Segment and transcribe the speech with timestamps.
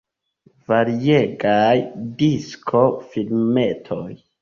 [0.71, 1.77] Variegaj
[2.25, 4.13] disko-filmetoj.